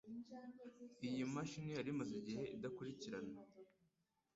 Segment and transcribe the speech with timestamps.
[1.07, 3.37] Iyi mashini yari imaze igihe idakurikirana.